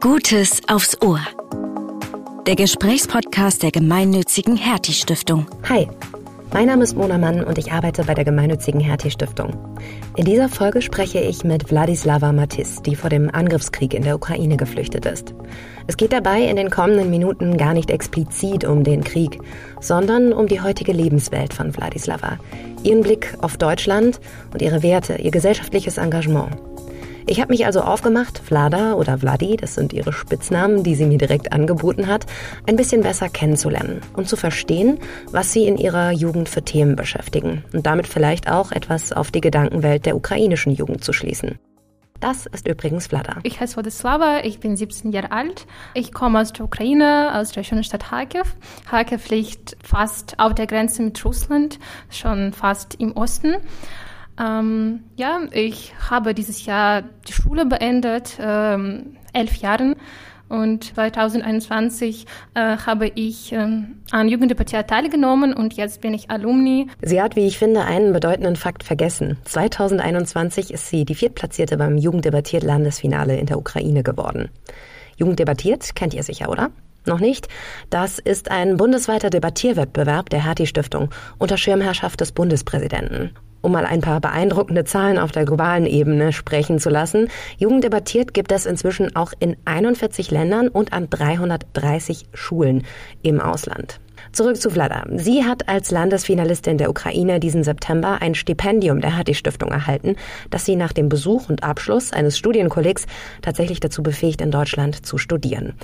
[0.00, 1.20] Gutes aufs Ohr.
[2.46, 5.46] Der Gesprächspodcast der gemeinnützigen Hertie Stiftung.
[5.68, 5.88] Hi,
[6.54, 9.52] mein Name ist Mona Mann und ich arbeite bei der gemeinnützigen Hertie Stiftung.
[10.16, 14.56] In dieser Folge spreche ich mit Wladislava Matis, die vor dem Angriffskrieg in der Ukraine
[14.56, 15.34] geflüchtet ist.
[15.86, 19.38] Es geht dabei in den kommenden Minuten gar nicht explizit um den Krieg,
[19.80, 22.38] sondern um die heutige Lebenswelt von Wladislava,
[22.84, 24.18] ihren Blick auf Deutschland
[24.54, 26.69] und ihre Werte, ihr gesellschaftliches Engagement.
[27.26, 31.18] Ich habe mich also aufgemacht, Vlada oder Vladi, das sind ihre Spitznamen, die sie mir
[31.18, 32.26] direkt angeboten hat,
[32.66, 34.98] ein bisschen besser kennenzulernen und zu verstehen,
[35.30, 39.40] was sie in ihrer Jugend für Themen beschäftigen und damit vielleicht auch etwas auf die
[39.40, 41.58] Gedankenwelt der ukrainischen Jugend zu schließen.
[42.20, 43.38] Das ist übrigens Vlada.
[43.44, 45.66] Ich heiße Władysława, ich bin 17 Jahre alt.
[45.94, 48.56] Ich komme aus der Ukraine, aus der schönen Stadt Kharkiv.
[48.88, 51.78] Kharkiv liegt fast auf der Grenze mit Russland,
[52.10, 53.56] schon fast im Osten.
[54.40, 59.96] Ähm, ja, ich habe dieses Jahr die Schule beendet, ähm, elf Jahren.
[60.48, 66.88] Und 2021 äh, habe ich ähm, an Jugenddebattiert teilgenommen und jetzt bin ich Alumni.
[67.02, 69.38] Sie hat, wie ich finde, einen bedeutenden Fakt vergessen.
[69.44, 74.48] 2021 ist sie die Viertplatzierte beim Jugenddebattiert Landesfinale in der Ukraine geworden.
[75.16, 76.70] Jugenddebattiert kennt ihr sicher, oder?
[77.06, 77.46] Noch nicht?
[77.88, 83.30] Das ist ein bundesweiter Debattierwettbewerb der Hertie Stiftung unter Schirmherrschaft des Bundespräsidenten.
[83.62, 88.32] Um mal ein paar beeindruckende Zahlen auf der globalen Ebene sprechen zu lassen, Jugend debattiert
[88.32, 92.84] gibt es inzwischen auch in 41 Ländern und an 330 Schulen
[93.22, 94.00] im Ausland.
[94.32, 95.04] Zurück zu Vlada.
[95.16, 100.16] Sie hat als Landesfinalistin der Ukraine diesen September ein Stipendium der Hattie Stiftung erhalten,
[100.50, 103.06] das sie nach dem Besuch und Abschluss eines Studienkollegs
[103.42, 105.74] tatsächlich dazu befähigt, in Deutschland zu studieren.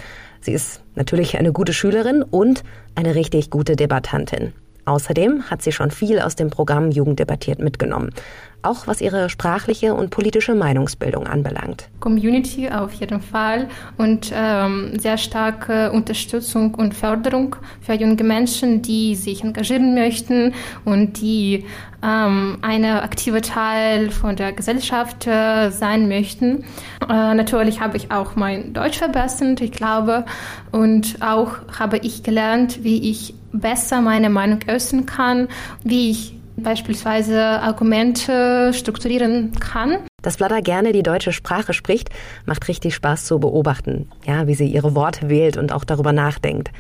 [0.41, 2.63] Sie ist natürlich eine gute Schülerin und
[2.95, 4.53] eine richtig gute Debattantin.
[4.87, 8.11] Außerdem hat sie schon viel aus dem Programm Jugend debattiert mitgenommen,
[8.67, 11.89] auch was ihre sprachliche und politische Meinungsbildung anbelangt.
[12.01, 19.15] Community auf jeden Fall und ähm, sehr starke Unterstützung und Förderung für junge Menschen, die
[19.15, 20.55] sich engagieren möchten
[20.85, 21.65] und die
[22.03, 26.65] ähm, eine aktive Teil von der Gesellschaft äh, sein möchten.
[27.09, 30.25] Äh, natürlich habe ich auch mein Deutsch verbessert, ich glaube,
[30.73, 35.49] und auch habe ich gelernt, wie ich besser meine Meinung äußern kann,
[35.83, 39.99] wie ich beispielsweise Argumente strukturieren kann.
[40.23, 42.11] Dass Vlada gerne die deutsche Sprache spricht,
[42.47, 44.09] macht richtig Spaß zu beobachten.
[44.27, 46.71] Ja, wie sie ihre Worte wählt und auch darüber nachdenkt.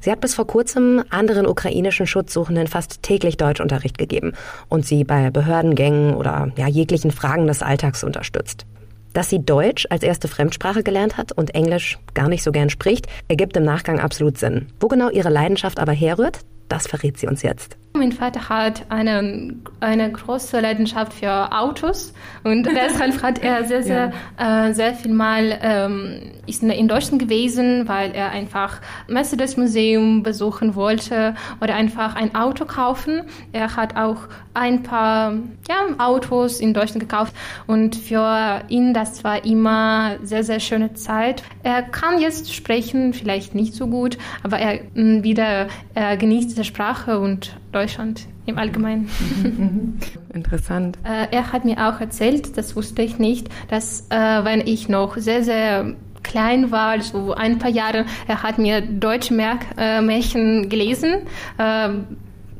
[0.00, 4.32] Sie hat bis vor kurzem anderen ukrainischen Schutzsuchenden fast täglich Deutschunterricht gegeben
[4.68, 8.66] und sie bei Behördengängen oder ja, jeglichen Fragen des Alltags unterstützt.
[9.12, 13.06] Dass sie Deutsch als erste Fremdsprache gelernt hat und Englisch gar nicht so gern spricht,
[13.28, 14.68] ergibt im Nachgang absolut Sinn.
[14.80, 17.76] Wo genau ihre Leidenschaft aber herrührt, das verrät sie uns jetzt.
[17.94, 24.12] Mein Vater hat eine, eine große Leidenschaft für Autos und deshalb hat er sehr, sehr,
[24.38, 24.68] ja.
[24.68, 30.74] äh, sehr viel mal ähm, ist in Deutschland gewesen, weil er einfach Mercedes Museum besuchen
[30.74, 33.24] wollte oder einfach ein Auto kaufen.
[33.52, 35.34] Er hat auch ein paar
[35.68, 37.34] ja, Autos in Deutschland gekauft
[37.66, 41.42] und für ihn das war immer sehr, sehr schöne Zeit.
[41.62, 47.18] Er kann jetzt sprechen, vielleicht nicht so gut, aber er wieder er genießt diese Sprache
[47.18, 49.08] und Deutschland im Allgemeinen.
[50.34, 50.98] Interessant.
[51.04, 55.16] Äh, er hat mir auch erzählt, das wusste ich nicht, dass äh, wenn ich noch
[55.16, 59.34] sehr, sehr klein war, so ein paar Jahre, er hat mir deutsche
[59.78, 61.22] äh, Märchen gelesen.
[61.58, 61.88] Äh,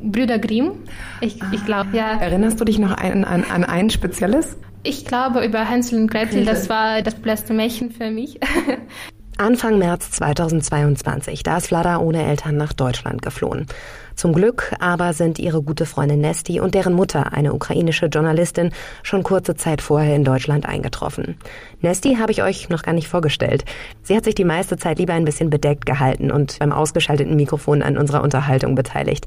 [0.00, 0.72] Brüder Grimm,
[1.20, 2.18] ich, ah, ich glaube, ja.
[2.18, 4.56] Erinnerst du dich noch an, an, an ein spezielles?
[4.82, 8.40] Ich glaube über Hänsel und Gretel, das war das beste Märchen für mich.
[9.38, 13.66] Anfang März 2022, da ist Vlada ohne Eltern nach Deutschland geflohen.
[14.14, 18.72] Zum Glück aber sind ihre gute Freundin Nesti und deren Mutter, eine ukrainische Journalistin,
[19.02, 21.38] schon kurze Zeit vorher in Deutschland eingetroffen.
[21.80, 23.64] Nesti habe ich euch noch gar nicht vorgestellt.
[24.02, 27.82] Sie hat sich die meiste Zeit lieber ein bisschen bedeckt gehalten und beim ausgeschalteten Mikrofon
[27.82, 29.26] an unserer Unterhaltung beteiligt.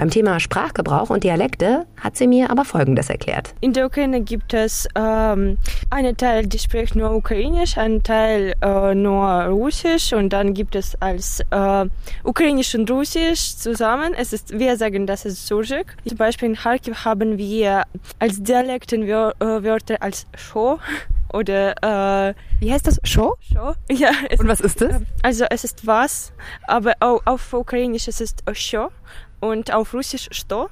[0.00, 3.52] Beim Thema Sprachgebrauch und Dialekte hat sie mir aber Folgendes erklärt.
[3.60, 5.58] In der Ukraine gibt es ähm,
[5.90, 10.96] einen Teil, die spricht nur Ukrainisch, einen Teil äh, nur Russisch und dann gibt es
[11.02, 11.84] als äh,
[12.24, 14.14] Ukrainisch und Russisch zusammen.
[14.16, 15.94] Es ist, wir sagen, das ist Surjik.
[16.08, 17.82] Zum Beispiel in Kharkiv haben wir
[18.18, 20.78] als Dialekten äh, Wörter als Scho
[21.34, 22.98] oder äh, wie heißt das?
[23.04, 23.36] Show?
[23.52, 23.74] Show.
[23.90, 24.12] Ja.
[24.38, 25.02] Und was ist das?
[25.22, 26.32] Also es ist was,
[26.66, 28.88] aber auch auf Ukrainisch es ist Show
[29.39, 30.69] und auf Russisch что.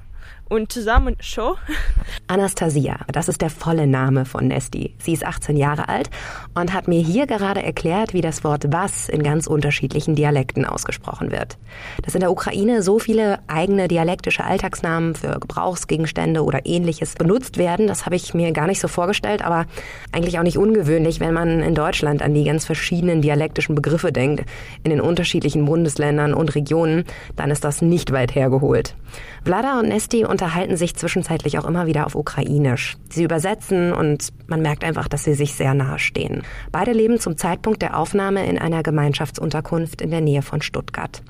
[0.49, 1.55] Und zusammen Show.
[2.27, 4.95] Anastasia, das ist der volle Name von Nesti.
[4.97, 6.09] Sie ist 18 Jahre alt
[6.55, 11.31] und hat mir hier gerade erklärt, wie das Wort was in ganz unterschiedlichen Dialekten ausgesprochen
[11.31, 11.57] wird.
[12.03, 17.87] Dass in der Ukraine so viele eigene dialektische Alltagsnamen für Gebrauchsgegenstände oder ähnliches benutzt werden,
[17.87, 19.65] das habe ich mir gar nicht so vorgestellt, aber
[20.11, 24.45] eigentlich auch nicht ungewöhnlich, wenn man in Deutschland an die ganz verschiedenen dialektischen Begriffe denkt,
[24.83, 27.03] in den unterschiedlichen Bundesländern und Regionen,
[27.35, 28.95] dann ist das nicht weit hergeholt.
[29.43, 32.97] Vlada und Nesti unterhalten sich zwischenzeitlich auch immer wieder auf Ukrainisch.
[33.09, 36.43] Sie übersetzen und man merkt einfach, dass sie sich sehr nahe stehen.
[36.71, 41.21] Beide leben zum Zeitpunkt der Aufnahme in einer Gemeinschaftsunterkunft in der Nähe von Stuttgart.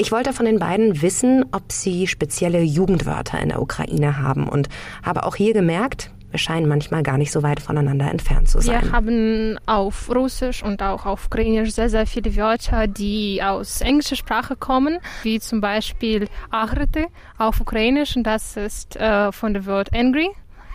[0.00, 4.68] Ich wollte von den beiden wissen, ob sie spezielle Jugendwörter in der Ukraine haben und
[5.02, 8.82] habe auch hier gemerkt, wir scheinen manchmal gar nicht so weit voneinander entfernt zu sein.
[8.82, 14.16] Wir haben auf Russisch und auch auf Ukrainisch sehr, sehr viele Wörter, die aus englischer
[14.16, 17.06] Sprache kommen, wie zum Beispiel Achrete
[17.38, 20.28] auf Ukrainisch und das ist äh, von dem Wort angry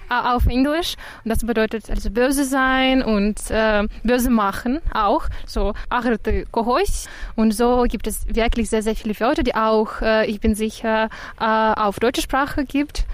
[0.10, 0.96] äh, auf Englisch.
[1.24, 5.28] Und das bedeutet also böse sein und äh, böse machen auch.
[5.46, 7.08] So, acherte kohois.
[7.36, 11.10] Und so gibt es wirklich sehr, sehr viele Wörter, die auch, äh, ich bin sicher,
[11.40, 13.06] äh, auf deutsche Sprache gibt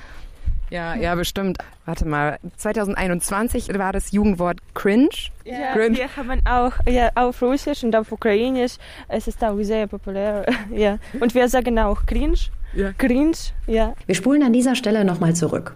[0.70, 1.58] ja, ja, bestimmt.
[1.86, 5.10] Warte mal, 2021 war das Jugendwort cringe.
[5.44, 5.98] Ja, cringe.
[5.98, 8.74] wir haben auch ja, auf Russisch und auf Ukrainisch.
[9.08, 10.46] Es ist auch sehr populär.
[10.72, 11.00] Ja.
[11.20, 12.38] Und wir sagen auch cringe.
[12.74, 12.94] Ja.
[12.94, 13.36] Cringe,
[13.68, 13.94] ja.
[14.06, 15.76] Wir spulen an dieser Stelle nochmal zurück.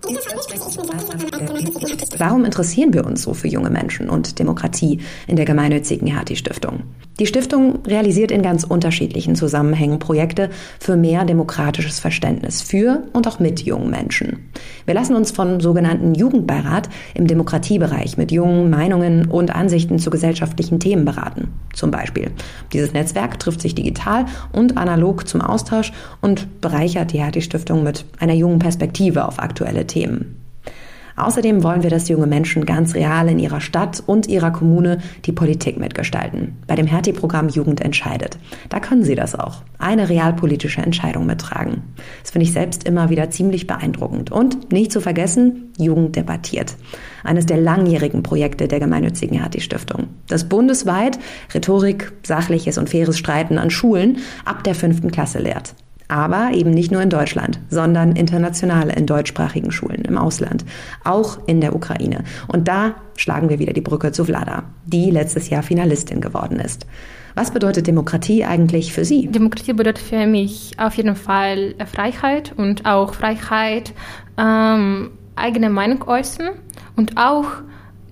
[2.18, 6.84] Warum interessieren wir uns so für junge Menschen und Demokratie in der gemeinnützigen Hertie Stiftung?
[7.20, 10.50] Die Stiftung realisiert in ganz unterschiedlichen Zusammenhängen Projekte
[10.80, 14.50] für mehr demokratisches Verständnis für und auch mit jungen Menschen.
[14.86, 20.80] Wir lassen uns vom sogenannten Jugendbeirat im Demokratiebereich mit jungen Meinungen und Ansichten zu gesellschaftlichen
[20.80, 21.50] Themen beraten.
[21.74, 22.32] Zum Beispiel.
[22.72, 28.04] Dieses Netzwerk trifft sich digital und analog zum Austausch und bereichert die Hertie Stiftung mit
[28.20, 30.36] einer jungen Perspektive auf aktuelle Themen.
[31.16, 35.32] Außerdem wollen wir, dass junge Menschen ganz real in ihrer Stadt und ihrer Kommune die
[35.32, 36.58] Politik mitgestalten.
[36.68, 38.38] Bei dem Hertie-Programm Jugend entscheidet.
[38.68, 39.62] Da können sie das auch.
[39.78, 41.84] Eine realpolitische Entscheidung mittragen.
[42.22, 44.30] Das finde ich selbst immer wieder ziemlich beeindruckend.
[44.30, 46.76] Und nicht zu vergessen, Jugend debattiert.
[47.24, 50.08] Eines der langjährigen Projekte der gemeinnützigen Hertie-Stiftung.
[50.28, 51.18] Das bundesweit
[51.54, 55.76] Rhetorik, sachliches und faires Streiten an Schulen ab der fünften Klasse lehrt.
[56.14, 60.64] Aber eben nicht nur in Deutschland, sondern international in deutschsprachigen Schulen im Ausland,
[61.04, 62.24] auch in der Ukraine.
[62.48, 66.86] Und da schlagen wir wieder die Brücke zu Vlada, die letztes Jahr Finalistin geworden ist.
[67.34, 69.26] Was bedeutet Demokratie eigentlich für Sie?
[69.26, 73.94] Demokratie bedeutet für mich auf jeden Fall Freiheit und auch Freiheit,
[74.38, 76.50] ähm, eigene Meinung äußern
[76.96, 77.48] und auch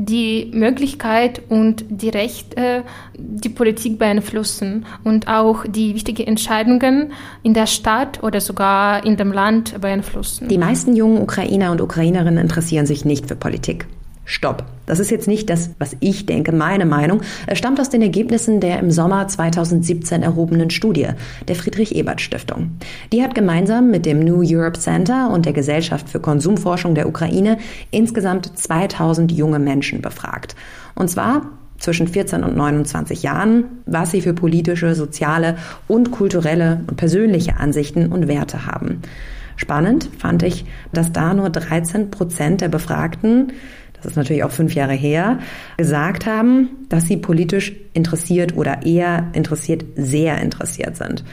[0.05, 2.83] die Möglichkeit und die Rechte,
[3.17, 7.13] die Politik beeinflussen und auch die wichtigen Entscheidungen
[7.43, 10.47] in der Stadt oder sogar in dem Land beeinflussen.
[10.47, 13.87] Die meisten jungen Ukrainer und Ukrainerinnen interessieren sich nicht für Politik.
[14.25, 14.63] Stopp.
[14.85, 17.21] Das ist jetzt nicht das, was ich denke, meine Meinung.
[17.47, 21.07] Es stammt aus den Ergebnissen der im Sommer 2017 erhobenen Studie
[21.47, 22.77] der Friedrich-Ebert-Stiftung.
[23.11, 27.57] Die hat gemeinsam mit dem New Europe Center und der Gesellschaft für Konsumforschung der Ukraine
[27.89, 30.55] insgesamt 2000 junge Menschen befragt.
[30.93, 31.43] Und zwar
[31.81, 35.57] zwischen 14 und 29 Jahren, was sie für politische, soziale
[35.87, 39.01] und kulturelle und persönliche Ansichten und Werte haben.
[39.55, 43.53] Spannend fand ich, dass da nur 13 Prozent der Befragten
[44.01, 45.39] das ist natürlich auch fünf Jahre her,
[45.77, 51.23] gesagt haben, dass sie politisch interessiert oder eher interessiert, sehr interessiert sind.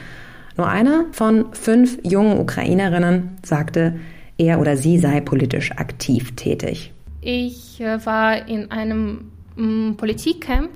[0.57, 3.95] Nur eine von fünf jungen Ukrainerinnen sagte,
[4.37, 6.93] er oder sie sei politisch aktiv tätig.
[7.21, 10.71] Ich äh, war in einem mm, Politikcamp.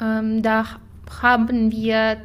[0.00, 0.64] Ähm, da
[1.22, 2.16] haben wir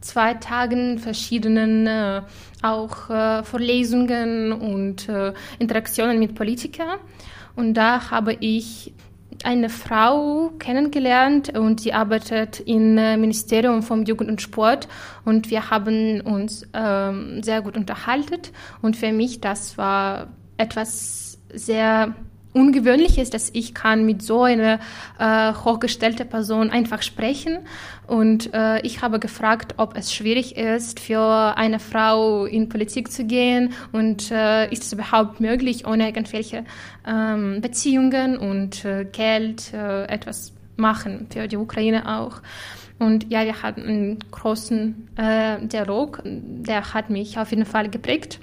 [0.00, 2.22] zwei Tagen verschiedenen äh,
[2.62, 5.08] auch äh, Vorlesungen und
[5.58, 6.98] Interaktionen mit Politikern.
[7.56, 8.92] Und da habe ich
[9.42, 14.88] eine Frau kennengelernt und sie arbeitet im äh, Ministerium vom Jugend und Sport.
[15.24, 18.40] Und wir haben uns ähm, sehr gut unterhalten.
[18.80, 22.14] Und für mich das war etwas sehr
[22.54, 24.78] ungewöhnlich ist, dass ich kann mit so einer
[25.18, 27.58] äh, hochgestellten Person einfach sprechen.
[28.06, 33.24] Und äh, ich habe gefragt, ob es schwierig ist, für eine Frau in Politik zu
[33.24, 36.64] gehen und äh, ist es überhaupt möglich, ohne irgendwelche
[37.06, 42.40] ähm, Beziehungen und äh, Geld äh, etwas machen für die Ukraine auch.
[42.98, 48.38] Und ja, wir hatten einen großen äh, Dialog, der hat mich auf jeden Fall geprägt.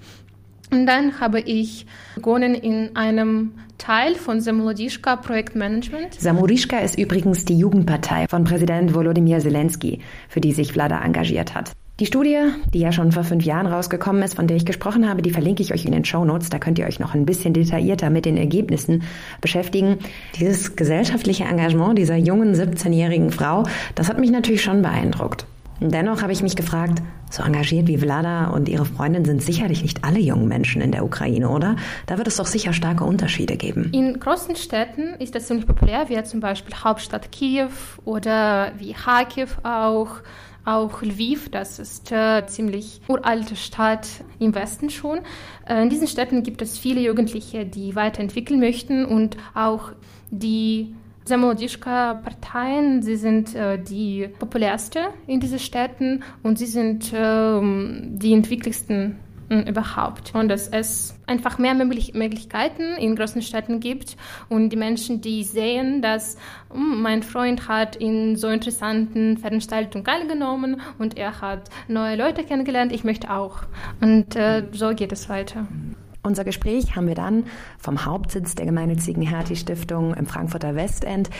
[0.72, 1.86] Und dann habe ich
[2.16, 6.14] begonnen in einem Teil von Samurishka Projektmanagement.
[6.20, 10.00] Samurishka ist übrigens die Jugendpartei von Präsident Volodymyr Zelensky,
[10.30, 11.74] für die sich Vlada engagiert hat.
[12.00, 12.40] Die Studie,
[12.74, 15.62] die ja schon vor fünf Jahren rausgekommen ist, von der ich gesprochen habe, die verlinke
[15.62, 16.50] ich euch in den Show Notes.
[16.50, 19.04] Da könnt ihr euch noch ein bisschen detaillierter mit den Ergebnissen
[19.42, 20.00] beschäftigen.
[20.40, 25.46] Dieses gesellschaftliche Engagement dieser jungen 17-jährigen Frau, das hat mich natürlich schon beeindruckt.
[25.84, 30.04] Dennoch habe ich mich gefragt, so engagiert wie Vlada und ihre Freundin sind sicherlich nicht
[30.04, 31.76] alle jungen Menschen in der Ukraine, oder?
[32.06, 33.90] Da wird es doch sicher starke Unterschiede geben.
[33.92, 37.70] In großen Städten ist das ziemlich populär, wie zum Beispiel Hauptstadt Kiew
[38.06, 40.18] oder wie Kharkiv auch.
[40.64, 44.08] Auch Lviv, das ist äh, ziemlich uralte Stadt
[44.38, 45.22] im Westen schon.
[45.68, 49.94] Äh, in diesen Städten gibt es viele Jugendliche, die weiterentwickeln möchten und auch
[50.30, 50.94] die
[51.32, 59.18] Samodischka-Parteien, sie sind äh, die populärste in diesen Städten und sie sind äh, die entwickelsten
[59.48, 60.36] äh, überhaupt.
[60.36, 64.18] Und dass es einfach mehr Möglichkeiten in großen Städten gibt
[64.50, 66.36] und die Menschen, die sehen, dass
[66.70, 72.92] hm, mein Freund hat in so interessanten Veranstaltungen teilgenommen und er hat neue Leute kennengelernt,
[72.92, 73.60] ich möchte auch.
[74.02, 75.66] Und äh, so geht es weiter.
[76.24, 77.46] Unser Gespräch haben wir dann
[77.80, 81.32] vom Hauptsitz der gemeinnützigen Hertie-Stiftung im Frankfurter Westend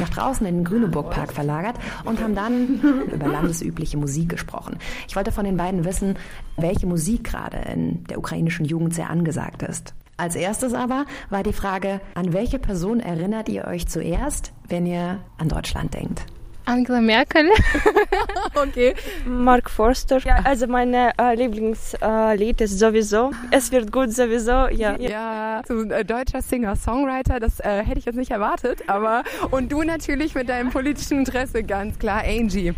[0.00, 2.80] nach draußen in den Grüneburg-Park verlagert und haben dann
[3.12, 4.78] über landesübliche Musik gesprochen.
[5.06, 6.16] Ich wollte von den beiden wissen,
[6.56, 9.94] welche Musik gerade in der ukrainischen Jugend sehr angesagt ist.
[10.16, 15.20] Als erstes aber war die Frage, an welche Person erinnert ihr euch zuerst, wenn ihr
[15.38, 16.26] an Deutschland denkt?
[16.66, 17.50] Angela Merkel.
[18.54, 18.94] okay.
[19.26, 20.18] Mark Forster.
[20.18, 23.32] Ja, also mein äh, Lieblingslied äh, ist sowieso.
[23.50, 24.68] Es wird gut sowieso.
[24.68, 24.96] Ja.
[24.98, 28.82] Ja, so ein äh, deutscher Singer-Songwriter, das äh, hätte ich jetzt nicht erwartet.
[28.88, 32.72] Aber und du natürlich mit deinem politischen Interesse ganz klar, Angie.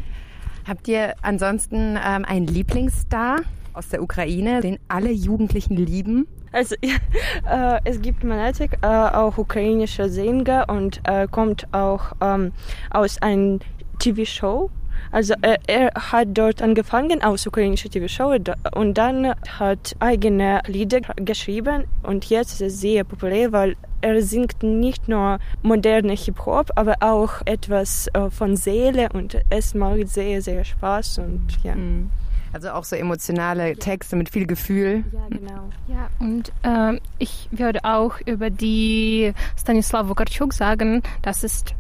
[0.67, 3.41] Habt ihr ansonsten ähm, einen Lieblingsstar
[3.73, 6.27] aus der Ukraine, den alle Jugendlichen lieben?
[6.53, 6.97] Also ja,
[7.77, 12.53] äh, es gibt Manetik, äh, auch ukrainische Sänger und äh, kommt auch ähm,
[12.91, 13.61] aus einem
[13.99, 14.71] TV-Show.
[15.13, 18.37] Also er, er, hat dort angefangen aus ukrainischer TV-Show
[18.75, 24.63] und dann hat eigene Lieder geschrieben und jetzt ist er sehr populär, weil er singt
[24.63, 30.65] nicht nur moderne Hip-Hop, aber auch etwas äh, von Seele und es macht sehr, sehr
[30.65, 31.75] Spaß und ja.
[31.75, 32.11] Mhm.
[32.53, 35.05] Also auch so emotionale Texte mit viel Gefühl.
[35.13, 35.69] Ja, genau.
[35.89, 41.75] Ja, und äh, ich würde auch über die Stanislav Wokarczuk sagen, das ist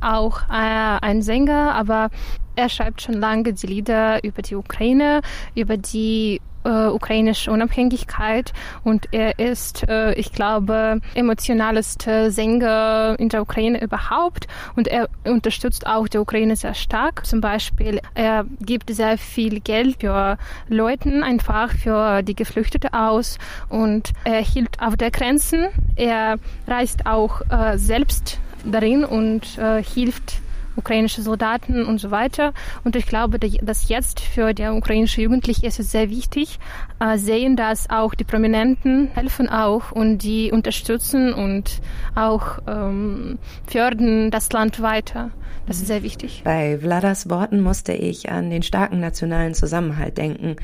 [0.00, 2.10] auch äh, ein Sänger, aber
[2.56, 5.22] er schreibt schon lange die Lieder über die Ukraine,
[5.54, 8.52] über die äh, ukrainische Unabhängigkeit
[8.84, 14.46] und er ist, äh, ich glaube, emotionalste Sänger in der Ukraine überhaupt
[14.76, 17.24] und er unterstützt auch die Ukraine sehr stark.
[17.26, 20.36] Zum Beispiel, er gibt sehr viel Geld für
[20.68, 25.68] Leute, einfach für die Geflüchteten aus und er hielt auf der Grenzen.
[25.96, 30.40] Er reist auch äh, selbst darin und äh, hilft
[30.76, 32.52] ukrainische Soldaten und so weiter.
[32.84, 36.58] Und ich glaube, dass jetzt für die ukrainische Jugendliche ist es sehr wichtig,
[37.00, 41.80] äh, sehen, dass auch die Prominenten helfen auch und die unterstützen und
[42.14, 45.30] auch ähm, fördern das Land weiter.
[45.66, 46.42] Das ist sehr wichtig.
[46.44, 50.56] Bei Vladas Worten musste ich an den starken nationalen Zusammenhalt denken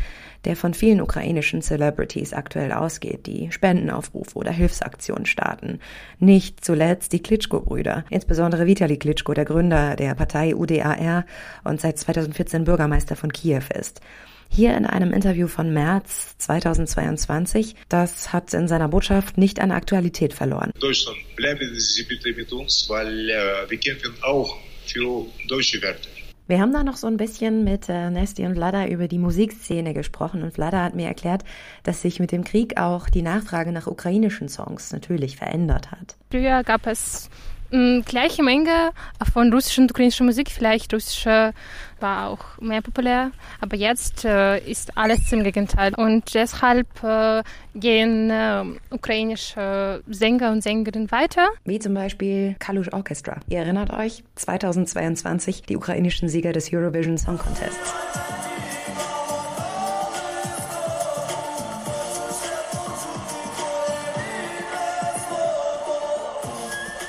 [0.46, 5.80] der von vielen ukrainischen Celebrities aktuell ausgeht, die Spendenaufrufe oder Hilfsaktionen starten.
[6.18, 11.26] Nicht zuletzt die Klitschko-Brüder, insbesondere Vitali Klitschko, der Gründer der Partei UDAR
[11.64, 14.00] und seit 2014 Bürgermeister von Kiew ist.
[14.48, 20.32] Hier in einem Interview von März 2022, das hat in seiner Botschaft nicht an Aktualität
[20.32, 20.70] verloren.
[20.78, 21.60] Deutschland bleibt
[22.08, 26.08] bitte mit uns, weil äh, wir kämpfen auch für deutsche Werte.
[26.48, 29.94] Wir haben da noch so ein bisschen mit äh, Nesti und Vlada über die Musikszene
[29.94, 31.42] gesprochen und Vlada hat mir erklärt,
[31.82, 36.16] dass sich mit dem Krieg auch die Nachfrage nach ukrainischen Songs natürlich verändert hat.
[36.30, 37.30] Früher gab es
[37.70, 38.90] gleiche Menge
[39.32, 40.50] von russischer und ukrainischer Musik.
[40.50, 41.52] Vielleicht russische
[42.00, 43.30] war auch mehr populär,
[43.60, 45.94] aber jetzt äh, ist alles im Gegenteil.
[45.94, 47.42] Und deshalb äh,
[47.74, 51.48] gehen äh, ukrainische Sänger und Sängerinnen weiter.
[51.64, 53.40] Wie zum Beispiel Kalush Orchestra.
[53.48, 57.94] Ihr erinnert euch, 2022 die ukrainischen Sieger des Eurovision Song Contests.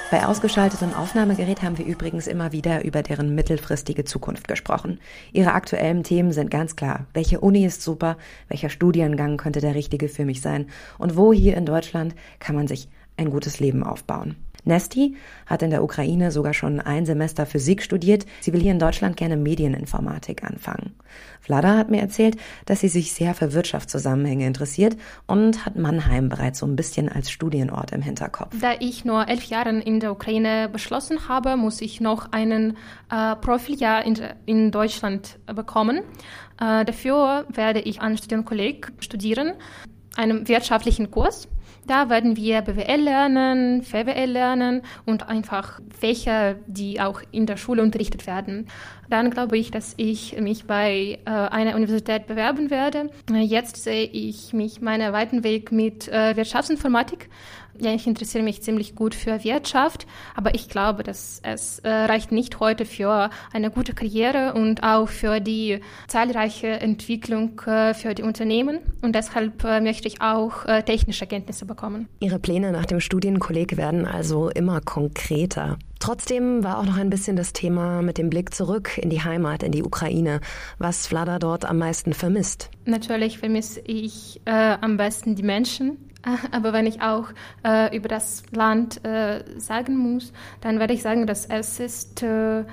[0.09, 5.01] Bei ausgeschaltetem Aufnahmegerät haben wir übrigens immer wieder über deren mittelfristige Zukunft gesprochen.
[5.33, 7.07] Ihre aktuellen Themen sind ganz klar.
[7.13, 8.15] Welche Uni ist super?
[8.47, 10.67] Welcher Studiengang könnte der richtige für mich sein?
[10.97, 12.87] Und wo hier in Deutschland kann man sich
[13.17, 14.37] ein gutes Leben aufbauen?
[14.67, 18.25] Nesti hat in der Ukraine sogar schon ein Semester Physik studiert.
[18.41, 20.93] Sie will hier in Deutschland gerne Medieninformatik anfangen.
[21.41, 26.59] Vlada hat mir erzählt, dass sie sich sehr für Wirtschaftszusammenhänge interessiert und hat Mannheim bereits
[26.59, 28.53] so ein bisschen als Studienort im Hinterkopf.
[28.59, 32.77] Da ich nur elf Jahre in der Ukraine beschlossen habe, muss ich noch einen
[33.09, 36.01] äh, Profiljahr in, in Deutschland bekommen.
[36.59, 39.53] Äh, dafür werde ich an Studienkolleg studieren,
[40.15, 41.47] einem wirtschaftlichen Kurs.
[41.87, 47.81] Da werden wir BWL lernen, VWL lernen und einfach Fächer, die auch in der Schule
[47.81, 48.67] unterrichtet werden.
[49.09, 53.09] Dann glaube ich, dass ich mich bei äh, einer Universität bewerben werde.
[53.31, 57.29] Jetzt sehe ich mich meinen weiten Weg mit äh, Wirtschaftsinformatik
[57.79, 62.31] ja, ich interessiere mich ziemlich gut für Wirtschaft, aber ich glaube, dass es äh, reicht
[62.31, 68.23] nicht heute für eine gute Karriere und auch für die zahlreiche Entwicklung äh, für die
[68.23, 68.79] Unternehmen.
[69.01, 72.07] Und deshalb äh, möchte ich auch äh, technische Kenntnisse bekommen.
[72.19, 75.77] Ihre Pläne nach dem Studienkolleg werden also immer konkreter.
[75.99, 79.63] Trotzdem war auch noch ein bisschen das Thema mit dem Blick zurück in die Heimat,
[79.63, 80.41] in die Ukraine,
[80.77, 82.69] was Vlada dort am meisten vermisst.
[82.85, 85.97] Natürlich vermisse ich äh, am besten die Menschen,
[86.51, 87.29] aber wenn ich auch
[87.63, 92.63] äh, über das Land äh, sagen muss, dann werde ich sagen, dass es ist äh,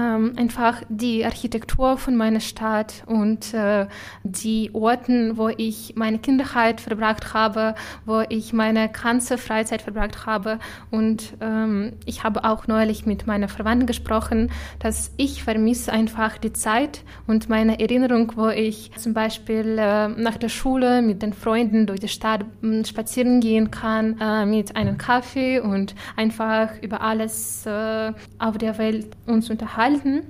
[0.00, 3.86] ähm, einfach die Architektur von meiner Stadt und äh,
[4.22, 7.74] die Orten, wo ich meine Kindheit verbracht habe,
[8.06, 10.58] wo ich meine ganze Freizeit verbracht habe.
[10.90, 16.52] Und ähm, ich habe auch neulich mit meiner Verwandten gesprochen, dass ich vermisse einfach die
[16.52, 21.86] Zeit und meine Erinnerung, wo ich zum Beispiel äh, nach der Schule mit den Freunden
[21.86, 27.66] durch die Stadt hm, spazieren gehen kann, äh, mit einem Kaffee und einfach über alles
[27.66, 30.22] äh, auf der Welt uns unterhalten halten.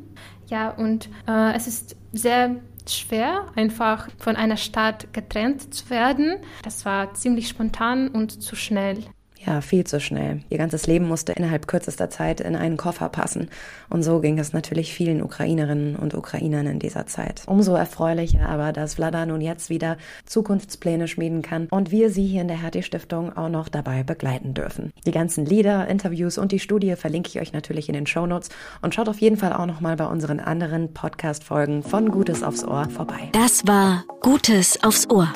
[0.48, 2.56] Ja, und äh, es ist sehr
[2.88, 6.36] schwer, einfach von einer Stadt getrennt zu werden.
[6.62, 9.04] Das war ziemlich spontan und zu schnell.
[9.47, 10.40] Ja, viel zu schnell.
[10.50, 13.49] Ihr ganzes Leben musste innerhalb kürzester Zeit in einen Koffer passen.
[13.88, 17.42] Und so ging es natürlich vielen Ukrainerinnen und Ukrainern in dieser Zeit.
[17.47, 22.42] Umso erfreulicher aber, dass Vlada nun jetzt wieder Zukunftspläne schmieden kann und wir sie hier
[22.42, 24.92] in der Hertie Stiftung auch noch dabei begleiten dürfen.
[25.06, 28.50] Die ganzen Lieder, Interviews und die Studie verlinke ich euch natürlich in den Shownotes
[28.82, 32.64] und schaut auf jeden Fall auch noch mal bei unseren anderen Podcast-Folgen von Gutes aufs
[32.64, 33.30] Ohr vorbei.
[33.32, 35.32] Das war Gutes aufs Ohr.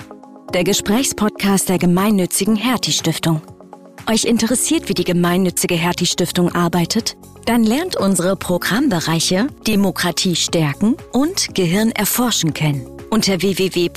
[0.53, 3.41] Der Gesprächspodcast der gemeinnützigen Hertie Stiftung.
[4.07, 7.17] Euch interessiert, wie die gemeinnützige Hertie Stiftung arbeitet?
[7.47, 13.95] Dann lernt unsere Programmbereiche Demokratie stärken und Gehirn erforschen kennen unter www.ghst.de.